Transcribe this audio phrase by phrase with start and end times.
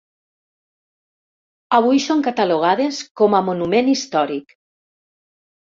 [1.79, 4.61] Avui són catalogades com a monument històric.